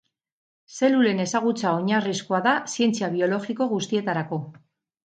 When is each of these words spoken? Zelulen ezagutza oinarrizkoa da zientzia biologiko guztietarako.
Zelulen 0.79 1.21
ezagutza 1.25 1.75
oinarrizkoa 1.81 2.41
da 2.49 2.57
zientzia 2.75 3.13
biologiko 3.15 3.71
guztietarako. 3.79 4.45